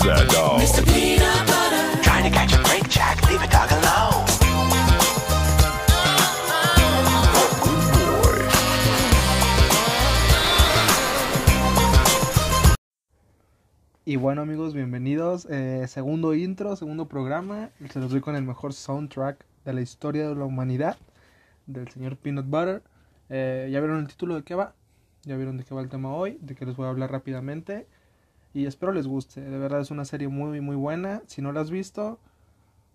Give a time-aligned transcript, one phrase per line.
[0.00, 0.60] That dog?
[0.62, 0.82] Mr.
[0.86, 2.02] Peanut Butter.
[2.02, 3.20] Trying to catch a break, Jack.
[3.28, 4.24] Leave a dog alone.
[7.60, 8.48] Good boy.
[14.06, 15.46] Y bueno amigos, bienvenidos.
[15.50, 17.68] Eh, segundo intro, segundo programa.
[17.90, 20.96] Se los doy con el mejor soundtrack de la historia de la humanidad,
[21.66, 22.82] del señor Peanut Butter.
[23.28, 24.72] Eh, ya vieron el título de qué va,
[25.24, 27.86] ya vieron de qué va el tema hoy, de que les voy a hablar rápidamente.
[28.52, 31.22] Y espero les guste, de verdad es una serie muy muy buena.
[31.26, 32.18] Si no la has visto,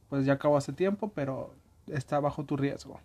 [0.09, 1.53] pues ya acabó hace tiempo, pero
[1.88, 2.99] está bajo tu riesgo.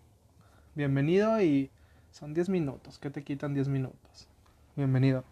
[0.75, 1.71] Bienvenido y
[2.11, 4.29] son 10 minutos, ¿qué te quitan 10 minutos?
[4.75, 5.23] Bienvenido.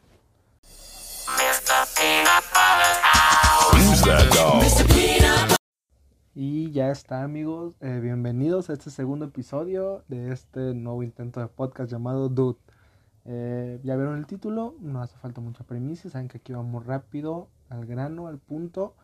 [6.36, 11.48] Y ya está amigos, Eh, bienvenidos a este segundo episodio de este nuevo intento de
[11.48, 12.58] podcast llamado Dude.
[13.30, 17.48] Eh, ya vieron el título, no hace falta mucha premisa, saben que aquí vamos rápido,
[17.68, 18.94] al grano, al punto.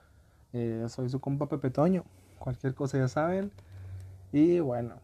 [0.54, 2.04] Eh, soy su compa Pepe Toño,
[2.38, 3.52] cualquier cosa ya saben.
[4.32, 4.94] Y bueno,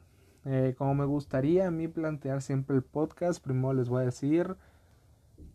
[0.46, 4.56] eh, como me gustaría a mí plantear siempre el podcast, primero les voy a decir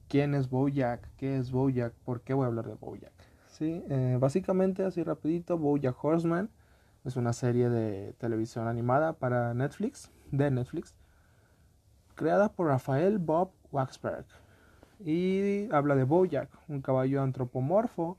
[0.10, 3.14] quién es Bojack, qué es Bojack, por qué voy a hablar de Bojack.
[3.48, 6.52] Sí, eh, básicamente así rapidito, Bojack Horseman
[7.04, 10.94] es una serie de televisión animada para Netflix, de Netflix,
[12.16, 14.26] creada por Rafael Bob Waxberg.
[15.04, 18.18] Y habla de Bojack, un caballo antropomorfo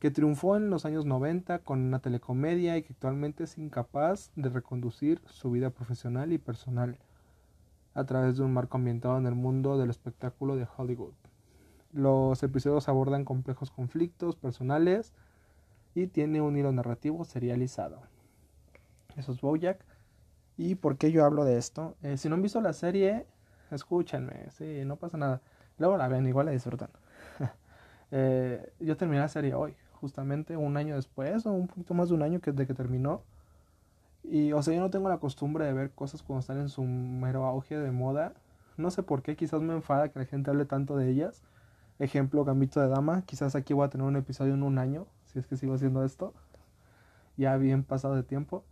[0.00, 4.48] que triunfó en los años 90 con una telecomedia y que actualmente es incapaz de
[4.48, 6.98] reconducir su vida profesional y personal
[7.94, 11.12] a través de un marco ambientado en el mundo del espectáculo de Hollywood.
[11.92, 15.12] Los episodios abordan complejos conflictos personales
[15.94, 18.00] y tiene un hilo narrativo serializado.
[19.16, 19.84] Eso es Bojack.
[20.60, 21.96] ¿Y por qué yo hablo de esto?
[22.02, 23.24] Eh, si no han visto la serie,
[23.70, 25.40] escúchenme, sí, no pasa nada.
[25.78, 26.90] Luego la ven, igual la disfrutan.
[28.12, 32.16] Eh, yo terminé la serie hoy, justamente un año después, o un poquito más de
[32.16, 33.22] un año que, de que terminó.
[34.24, 36.82] Y, o sea, yo no tengo la costumbre de ver cosas cuando están en su
[36.82, 38.34] mero auge de moda.
[38.76, 41.44] No sé por qué, quizás me enfada que la gente hable tanto de ellas.
[42.00, 43.22] Ejemplo, Gambito de Dama.
[43.22, 46.04] Quizás aquí voy a tener un episodio en un año, si es que sigo haciendo
[46.04, 46.34] esto.
[47.36, 48.64] Ya bien pasado de tiempo.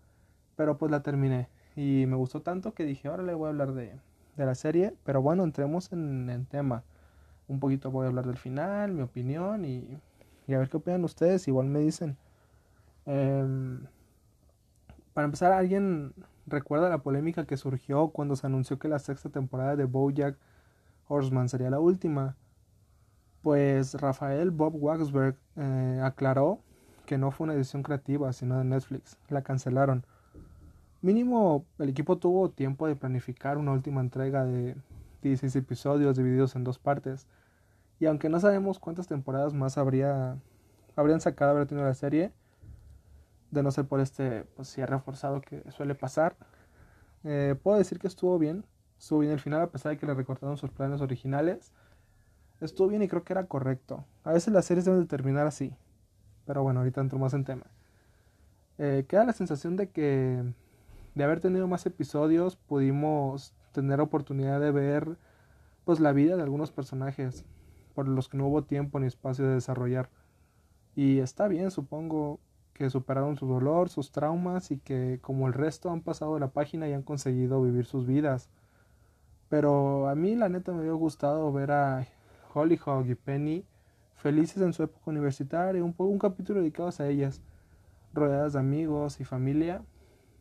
[0.57, 1.49] Pero pues la terminé.
[1.79, 3.93] Y me gustó tanto que dije, ahora le voy a hablar de,
[4.37, 4.97] de la serie.
[5.05, 6.83] Pero bueno, entremos en el tema.
[7.47, 9.97] Un poquito voy a hablar del final, mi opinión y,
[10.49, 11.47] y a ver qué opinan ustedes.
[11.47, 12.17] Igual me dicen.
[13.07, 13.87] Em,
[15.15, 16.15] para empezar, ¿alguien
[16.47, 20.37] recuerda la polémica que surgió cuando se anunció que la sexta temporada de Bojack
[21.07, 22.35] Horseman sería la última?
[23.41, 26.59] Pues Rafael Bob Waxberg eh, aclaró
[27.07, 29.17] que no fue una decisión creativa, sino de Netflix.
[29.29, 30.05] La cancelaron.
[31.01, 34.77] Mínimo, el equipo tuvo tiempo de planificar una última entrega de
[35.23, 37.29] 16 episodios divididos en dos partes.
[38.01, 40.39] Y aunque no sabemos cuántas temporadas más habría,
[40.97, 42.33] habrían sacado haber tenido la serie,
[43.51, 46.37] de no ser por este pues, cierre forzado que suele pasar,
[47.25, 48.65] eh, puedo decir que estuvo bien.
[48.99, 51.73] Estuvo bien el final, a pesar de que le recortaron sus planes originales.
[52.61, 54.05] Estuvo bien y creo que era correcto.
[54.25, 55.73] A veces las series deben de terminar así.
[56.45, 57.67] Pero bueno, ahorita entro más en tema.
[58.79, 60.53] Eh, queda la sensación de que
[61.15, 65.17] de haber tenido más episodios pudimos tener oportunidad de ver
[65.85, 67.45] pues la vida de algunos personajes
[67.95, 70.11] por los que no hubo tiempo ni espacio de desarrollar.
[70.95, 72.41] Y está bien, supongo
[72.73, 76.53] que superaron su dolor, sus traumas y que como el resto han pasado de la
[76.53, 78.51] página y han conseguido vivir sus vidas.
[79.49, 82.07] Pero a mí la neta me había gustado ver a
[82.55, 83.65] Hollyhock y Penny
[84.19, 87.41] felices en su época universitaria, un, un capítulo dedicado a ellas,
[88.13, 89.83] rodeadas de amigos y familia.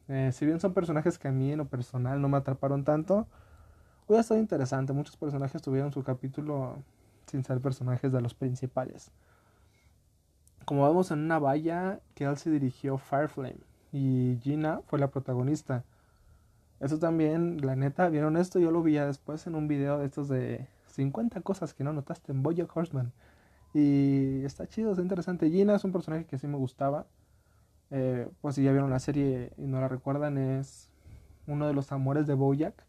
[0.09, 3.27] Eh, si bien son personajes que a mí en lo personal no me atraparon tanto,
[4.07, 4.93] hubiera estado interesante.
[4.93, 6.77] Muchos personajes tuvieron su capítulo
[7.27, 9.11] sin ser personajes de los principales.
[10.65, 13.59] Como vemos en una valla, Kelsey dirigió Fireflame
[13.91, 15.83] y Gina fue la protagonista.
[16.79, 20.05] Eso también, la neta, vieron esto, yo lo vi ya después en un video de
[20.05, 23.13] estos de 50 cosas que no notaste en Bojack Horseman.
[23.73, 25.49] Y está chido, está interesante.
[25.49, 27.05] Gina es un personaje que sí me gustaba.
[27.91, 30.89] Eh, pues si ya vieron la serie y no la recuerdan, es
[31.47, 32.85] uno de los amores de Bojack,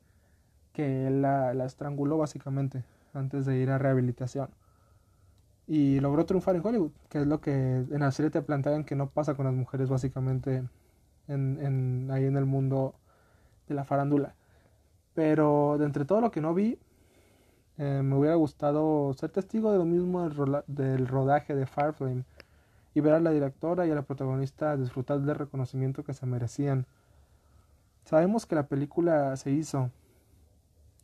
[0.72, 2.84] que la, la estranguló básicamente
[3.14, 4.50] antes de ir a rehabilitación.
[5.66, 8.96] Y logró triunfar en Hollywood, que es lo que en la serie te plantean que
[8.96, 10.64] no pasa con las mujeres básicamente
[11.28, 12.94] en, en, ahí en el mundo
[13.68, 14.34] de la farándula.
[15.14, 16.78] Pero de entre todo lo que no vi,
[17.76, 20.28] eh, me hubiera gustado ser testigo de lo mismo
[20.66, 22.24] del rodaje de Fireflame
[22.98, 26.84] y ver a la directora y a la protagonista disfrutar del reconocimiento que se merecían.
[28.04, 29.92] Sabemos que la película se hizo.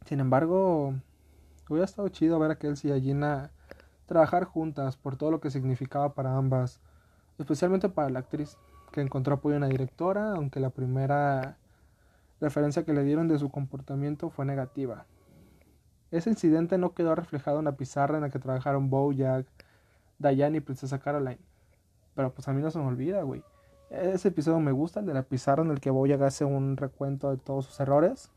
[0.04, 0.92] Sin embargo,
[1.68, 3.52] hubiera estado chido ver a Kelsey y a Gina
[4.06, 6.80] trabajar juntas por todo lo que significaba para ambas.
[7.38, 8.58] especialmente para la actriz,
[8.90, 11.58] que encontró apoyo en la directora, aunque la primera
[12.40, 15.06] referencia que le dieron de su comportamiento fue negativa.
[16.10, 19.46] Ese incidente no quedó reflejado en la pizarra en la que trabajaron Bojack,
[20.18, 21.53] Diane y Princesa Caroline.
[22.14, 23.42] Pero pues a mí no se me olvida, güey.
[23.90, 27.30] Ese episodio me gusta, el de la pizarra en el que Bojack hace un recuento
[27.30, 28.30] de todos sus errores.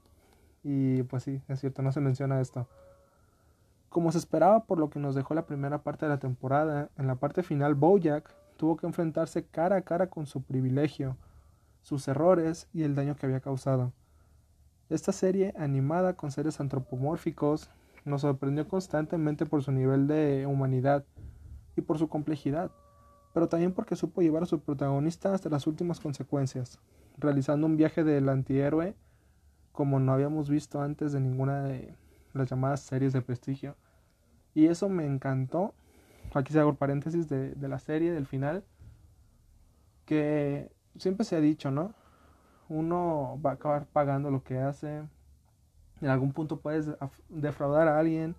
[0.64, 2.68] Y pues sí, es cierto, no se menciona esto.
[3.90, 7.08] Como se esperaba por lo que nos dejó la primera parte de la temporada, en
[7.08, 11.16] la parte final Bojack tuvo que enfrentarse cara a cara con su privilegio,
[11.82, 13.94] sus errores y el daño que había causado.
[14.90, 17.70] Esta serie, animada con seres antropomórficos,
[18.06, 21.06] nos sorprendió constantemente por su nivel de humanidad
[21.76, 22.72] y por su complejidad,
[23.34, 26.80] pero también porque supo llevar a su protagonista hasta las últimas consecuencias,
[27.18, 28.96] realizando un viaje del antihéroe
[29.78, 31.96] como no habíamos visto antes de ninguna de
[32.34, 33.76] las llamadas series de prestigio.
[34.56, 35.76] Y eso me encantó.
[36.34, 38.64] Aquí se hago el paréntesis de, de la serie, del final.
[40.06, 41.94] Que siempre se ha dicho, ¿no?
[42.70, 45.04] Uno va a acabar pagando lo que hace.
[46.02, 46.90] En algún punto puedes
[47.30, 48.36] defraudar a alguien,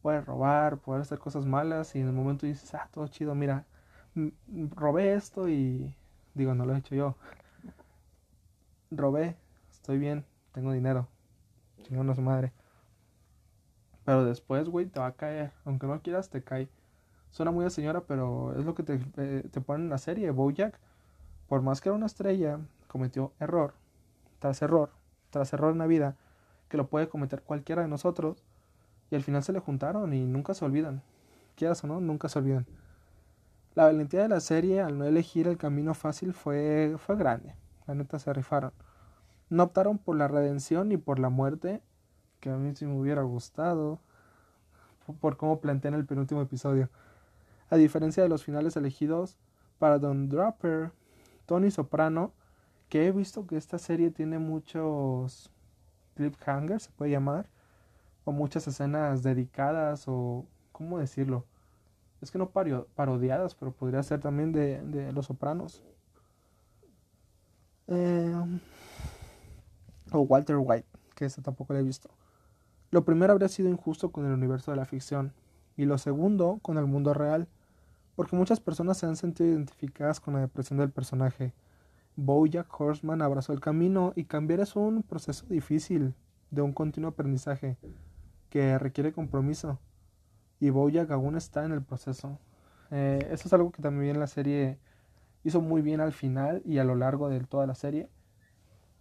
[0.00, 3.66] puedes robar, puedes hacer cosas malas y en el momento dices, ah, todo chido, mira,
[4.70, 5.94] robé esto y
[6.34, 7.16] digo, no lo he hecho yo.
[8.90, 9.36] Robé,
[9.70, 11.08] estoy bien, tengo dinero.
[11.82, 12.52] Chingón a su madre.
[14.04, 15.52] Pero después, güey, te va a caer.
[15.64, 16.68] Aunque no quieras, te cae.
[17.30, 20.30] Suena muy a señora, pero es lo que te, eh, te ponen en la serie.
[20.30, 20.78] Bojack,
[21.48, 23.74] por más que era una estrella, cometió error
[24.38, 24.90] tras error
[25.32, 26.14] tras error en la vida,
[26.68, 28.44] que lo puede cometer cualquiera de nosotros.
[29.10, 31.02] Y al final se le juntaron y nunca se olvidan.
[31.56, 32.66] Quieras o no, nunca se olvidan.
[33.74, 37.54] La valentía de la serie al no elegir el camino fácil fue, fue grande.
[37.86, 38.72] La neta se rifaron.
[39.48, 41.82] No optaron por la redención ni por la muerte,
[42.40, 43.98] que a mí sí me hubiera gustado,
[45.20, 46.90] por- cómo plantean el penúltimo episodio.
[47.70, 49.38] A diferencia de los finales elegidos
[49.78, 50.92] para Don Draper,
[51.46, 52.32] Tony Soprano,
[52.90, 55.50] que he visto que esta serie tiene muchos
[56.14, 57.48] cliffhangers, se puede llamar,
[58.24, 61.46] o muchas escenas dedicadas o, ¿cómo decirlo?
[62.22, 65.82] Es que no pario- parodiadas, pero podría ser también de, Los Sopranos.
[67.88, 68.32] Eh,
[70.12, 72.08] o Walter White, que esta tampoco la he visto.
[72.90, 75.32] Lo primero habría sido injusto con el universo de la ficción,
[75.76, 77.48] y lo segundo con el mundo real,
[78.14, 81.54] porque muchas personas se han sentido identificadas con la depresión del personaje.
[82.16, 86.14] Bojack Horseman abrazó el camino y cambiar es un proceso difícil,
[86.50, 87.78] de un continuo aprendizaje,
[88.50, 89.78] que requiere compromiso,
[90.62, 92.38] y Bojack aún está en el proceso.
[92.92, 94.78] Eh, eso es algo que también la serie
[95.42, 98.08] hizo muy bien al final y a lo largo de toda la serie.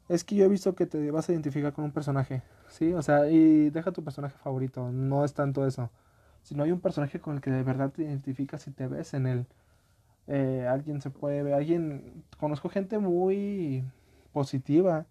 [0.10, 2.94] Es que yo he visto que te vas a identificar con un personaje, ¿sí?
[2.94, 5.92] O sea, y deja tu personaje favorito, no es tanto eso.
[6.42, 9.28] Sino hay un personaje con el que de verdad te identificas y te ves en
[9.28, 9.46] él.
[10.26, 12.24] Eh, alguien se puede ver, alguien...
[12.40, 13.86] Conozco gente muy
[14.34, 15.06] positiva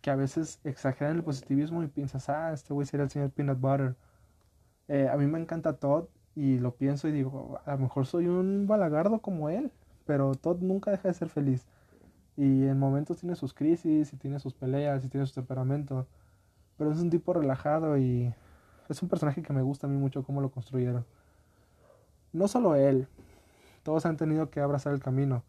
[0.00, 3.60] que a veces exageran el positivismo y piensas, ah, este güey sería el señor Peanut
[3.60, 3.96] Butter.
[4.88, 8.26] Eh, a mí me encanta Todd y lo pienso y digo, a lo mejor soy
[8.26, 9.70] un balagardo como él,
[10.06, 11.66] pero Todd nunca deja de ser feliz.
[12.36, 16.06] Y en momentos tiene sus crisis y tiene sus peleas y tiene su temperamento.
[16.76, 18.34] Pero es un tipo relajado y
[18.88, 21.04] es un personaje que me gusta a mí mucho cómo lo construyeron.
[22.32, 23.06] No solo él,
[23.84, 25.44] todos han tenido que abrazar el camino.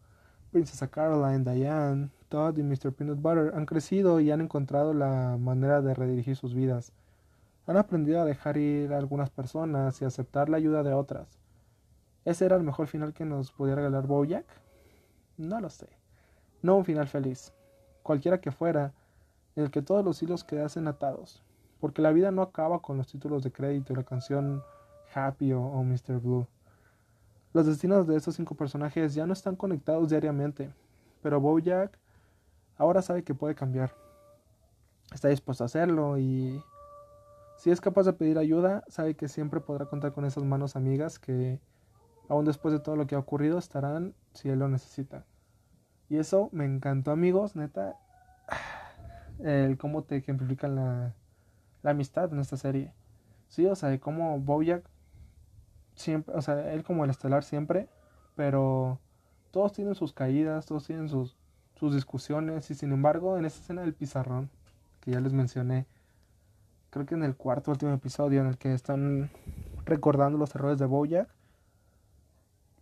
[0.52, 2.92] Princesa Caroline, Diane, Todd y Mr.
[2.92, 6.92] Peanut Butter han crecido y han encontrado la manera de redirigir sus vidas.
[7.66, 11.38] Han aprendido a dejar ir a algunas personas y aceptar la ayuda de otras.
[12.24, 14.46] ¿Ese era el mejor final que nos podía regalar Bojack?
[15.36, 15.88] No lo sé.
[16.62, 17.52] No un final feliz.
[18.02, 18.92] Cualquiera que fuera,
[19.56, 21.42] en el que todos los hilos quedasen atados.
[21.80, 24.62] Porque la vida no acaba con los títulos de crédito y la canción
[25.14, 26.20] Happy o, o Mr.
[26.20, 26.46] Blue.
[27.52, 30.70] Los destinos de estos cinco personajes ya no están conectados diariamente,
[31.22, 31.98] pero Bojack
[32.76, 33.92] ahora sabe que puede cambiar.
[35.12, 36.62] Está dispuesto a hacerlo y
[37.56, 41.18] si es capaz de pedir ayuda, sabe que siempre podrá contar con esas manos amigas
[41.18, 41.60] que,
[42.28, 45.24] aún después de todo lo que ha ocurrido, estarán si él lo necesita.
[46.08, 47.96] Y eso me encantó, amigos, neta.
[49.38, 51.14] El cómo te ejemplifican la,
[51.82, 52.94] la amistad en esta serie.
[53.48, 54.88] Sí, o sea, de cómo Bojack
[55.94, 57.88] siempre, o sea, él como el estelar siempre,
[58.34, 58.98] pero
[59.50, 61.36] todos tienen sus caídas, todos tienen sus,
[61.74, 64.50] sus discusiones, y sin embargo, en esa escena del pizarrón,
[65.00, 65.86] que ya les mencioné,
[66.96, 69.28] creo que en el cuarto último episodio en el que están
[69.84, 71.28] recordando los errores de Bojack,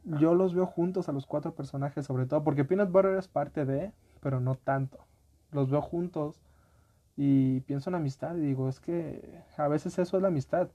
[0.04, 3.64] yo los veo juntos a los cuatro personajes, sobre todo, porque Peanut Butter es parte
[3.64, 3.90] de,
[4.20, 5.00] pero no tanto.
[5.50, 6.40] Los veo juntos
[7.16, 10.68] y pienso en amistad y digo, es que a veces eso es la amistad.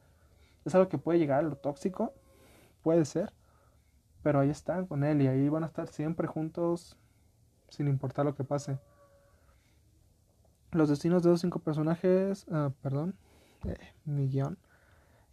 [0.66, 2.12] Es algo que puede llegar a lo tóxico,
[2.84, 3.32] puede ser,
[4.22, 6.98] Pero ahí están con él y ahí van a estar siempre juntos
[7.70, 8.80] sin importar lo que pase.
[10.72, 13.16] Los destinos de esos cinco personajes, ah, perdón,
[13.66, 14.58] eh, mi guion,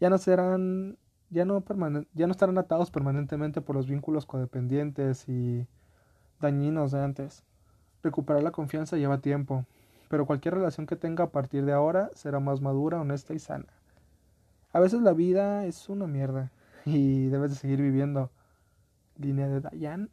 [0.01, 0.99] ya no serán,
[1.31, 1.63] ya no
[2.15, 5.67] ya no estarán atados permanentemente por los vínculos codependientes y
[6.41, 7.45] dañinos de antes.
[8.03, 9.65] Recuperar la confianza lleva tiempo,
[10.09, 13.67] pero cualquier relación que tenga a partir de ahora será más madura, honesta y sana.
[14.73, 16.53] A veces la vida es una mierda
[16.85, 18.31] y debes de seguir viviendo.
[19.19, 20.11] Línea de Dayan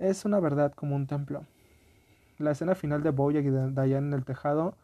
[0.00, 1.44] es una verdad como un templo.
[2.38, 4.74] La escena final de Bojack y de Diane en el tejado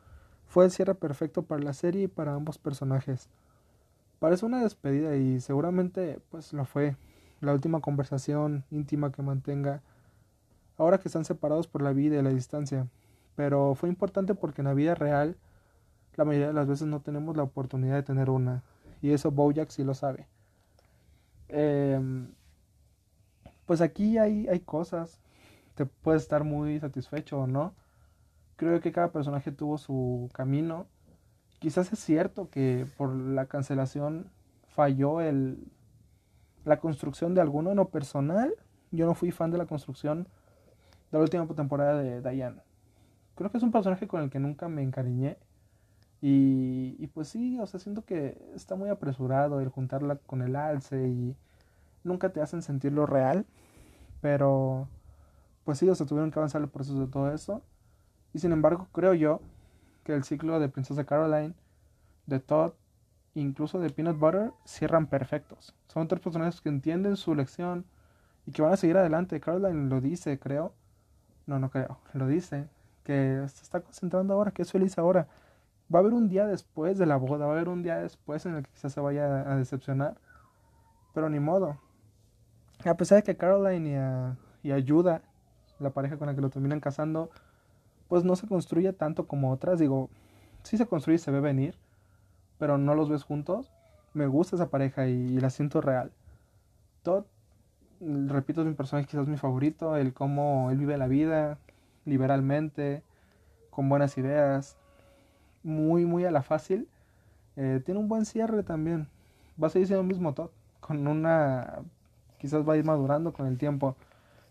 [0.47, 3.29] fue el cierre perfecto para la serie y para ambos personajes.
[4.19, 6.97] Parece una despedida y seguramente pues lo fue.
[7.41, 9.83] La última conversación íntima que mantenga
[10.79, 12.89] ahora que están separados por la vida y la distancia.
[13.35, 15.37] Pero fue importante porque en la vida real
[16.17, 18.63] la mayoría de las veces no tenemos la oportunidad de tener una.
[19.03, 20.27] Y eso Bojack sí lo sabe.
[21.49, 22.33] Em,
[23.67, 25.21] pues aquí hay, hay cosas.
[25.75, 27.75] Te puedes estar muy satisfecho o no.
[28.57, 30.87] Creo que cada personaje tuvo su camino.
[31.59, 34.31] Quizás es cierto que por la cancelación
[34.69, 35.71] falló el,
[36.65, 37.71] la construcción de alguno.
[37.71, 38.55] En lo personal,
[38.91, 40.25] yo no fui fan de la construcción
[41.11, 42.63] de la última temporada de Diane.
[43.35, 45.37] Creo que es un personaje con el que nunca me encariñé.
[46.23, 50.57] Y, y pues sí, o sea, siento que está muy apresurado el juntarla con el
[50.57, 51.37] alce y
[52.05, 53.45] nunca te hacen sentir lo real.
[54.23, 54.89] Pero,
[55.65, 57.63] pues sí, o sea, tuvieron que avanzar el proceso de todo eso.
[58.37, 59.41] Y sin embargo, creo yo
[60.05, 61.55] que el ciclo de Princesa Caroline,
[62.27, 62.75] de Todd,
[63.33, 65.75] incluso de Peanut Butter, cierran perfectos.
[65.89, 67.87] Son tres personajes que entienden su lección
[68.45, 69.41] y que van a seguir adelante.
[69.41, 70.75] Caroline lo dice, creo.
[71.47, 71.99] No, no creo.
[72.13, 72.69] Lo dice.
[73.05, 75.29] Que se está concentrando ahora, que es feliz ahora.
[75.91, 78.45] Va a haber un día después de la boda, va a haber un día después
[78.45, 80.19] en el que quizás se vaya a decepcionar.
[81.15, 81.79] Pero ni modo.
[82.85, 85.23] A pesar de que Caroline y, a, y Ayuda,
[85.79, 87.31] la pareja con la que lo terminan casando,
[88.09, 89.79] pues no se construye tanto como otras.
[89.79, 90.11] Digo,
[90.63, 91.75] sí se construye y se ve venir,
[92.59, 93.71] pero no los ves juntos.
[94.15, 96.13] Me gusta esa pareja y, la siento real.
[97.03, 97.25] Todd,
[98.01, 99.97] repito, es mi personaje quizás mi favorito.
[99.97, 101.59] El cómo él vive la vida
[102.05, 103.03] liberalmente,
[103.71, 104.77] con buenas ideas,
[105.63, 106.89] muy, muy a la fácil.
[107.57, 109.09] Eh, tiene un buen cierre también.
[109.63, 111.83] Va a seguir siendo el mismo Todd, con una...
[112.39, 113.97] Quizás va a ir madurando con el tiempo.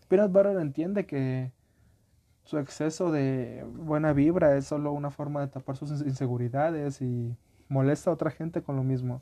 [0.08, 1.52] Peanut Butter entiende que
[2.46, 7.36] su exceso de buena vibra es solo una forma de tapar sus inseguridades y
[7.68, 9.20] molesta a otra gente con lo mismo.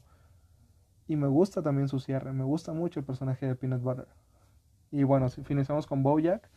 [1.09, 4.07] Y me gusta también su cierre, me gusta mucho el personaje de Peanut Butter.
[4.91, 6.51] Y bueno, si finalizamos con Bojack,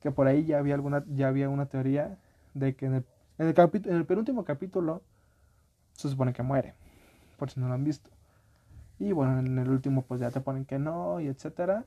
[0.00, 2.16] que por ahí ya había alguna, ya había una teoría
[2.54, 3.04] de que en el,
[3.36, 5.02] en el, en el penúltimo capítulo
[5.92, 6.72] se supone que muere,
[7.36, 8.08] por si no lo han visto.
[8.98, 11.84] Y bueno, en el último pues ya te ponen que no y etcétera.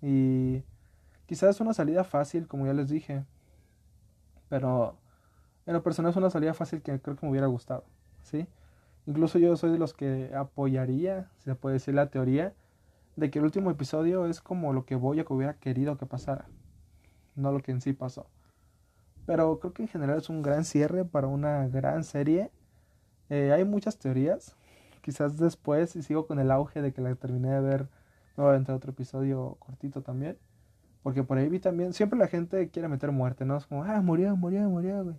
[0.00, 0.62] Y
[1.26, 3.24] quizás es una salida fácil, como ya les dije.
[4.48, 4.96] Pero
[5.66, 7.84] en lo personal es una salida fácil que creo que me hubiera gustado,
[8.22, 8.46] ¿sí?
[9.06, 12.54] Incluso yo soy de los que apoyaría, si se puede decir la teoría,
[13.16, 16.46] de que el último episodio es como lo que Boyack hubiera querido que pasara,
[17.34, 18.26] no lo que en sí pasó.
[19.26, 22.50] Pero creo que en general es un gran cierre para una gran serie.
[23.28, 24.56] Eh, hay muchas teorías.
[25.02, 27.88] Quizás después, si sigo con el auge de que la terminé de ver,
[28.36, 30.38] me voy a aventar otro episodio cortito también.
[31.02, 33.56] Porque por ahí vi también, siempre la gente quiere meter muerte, ¿no?
[33.56, 35.16] Es como, ah, murió, murió, murió, güey.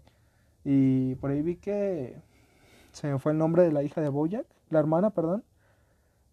[0.63, 2.17] Y por ahí vi que
[2.91, 5.43] se fue el nombre de la hija de Bojack, la hermana, perdón.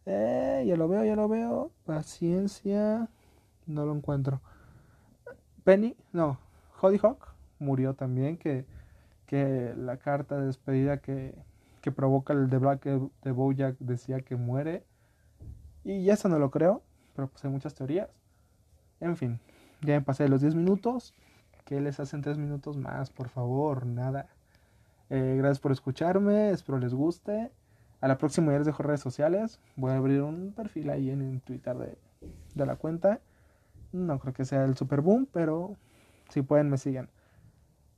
[0.04, 1.70] Eh, ya lo veo, ya lo veo.
[1.84, 3.08] Paciencia.
[3.66, 4.40] No lo encuentro.
[5.64, 6.38] Penny, no,
[6.80, 8.64] Hollyhock murió también, que,
[9.26, 11.34] que la carta de despedida que,
[11.80, 14.84] que provoca el de Black de Bojack decía que muere.
[15.84, 16.82] Y eso no lo creo,
[17.14, 18.08] pero pues hay muchas teorías.
[19.00, 19.40] En fin,
[19.82, 21.14] ya me pasé los 10 minutos.
[21.64, 23.10] ¿Qué les hacen 3 minutos más?
[23.10, 24.28] Por favor, nada.
[25.10, 27.50] Eh, gracias por escucharme, espero les guste.
[28.00, 29.58] A la próxima ya les dejo redes sociales.
[29.76, 31.76] Voy a abrir un perfil ahí en, en Twitter
[32.54, 33.20] de, la cuenta.
[33.92, 35.76] No creo que sea el super boom, pero
[36.28, 37.08] si pueden me siguen.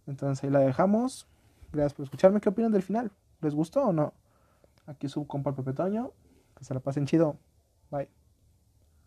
[0.06, 1.26] Entonces ahí la dejamos.
[1.72, 2.40] Gracias por escucharme.
[2.40, 3.10] ¿Qué opinan del final?
[3.40, 4.12] ¿Les gustó o no?
[4.86, 6.12] Aquí su compa el Pepe Toño.
[6.56, 7.36] Que se la pasen chido.
[7.90, 8.17] Bye.